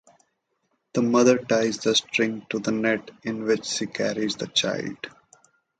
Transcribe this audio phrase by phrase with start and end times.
[0.93, 4.97] The mother ties the string to the net in which she carries the child.